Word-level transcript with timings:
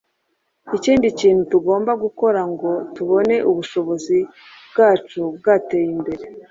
Ikindi 0.77 1.07
kintu 1.19 1.43
tugomba 1.51 1.91
gukora 2.03 2.41
ngo 2.51 2.69
tubone 2.95 3.35
ubushobozi 3.51 4.17
bwacu 4.71 5.19
bwateye 5.37 5.87
imbere 5.95 6.23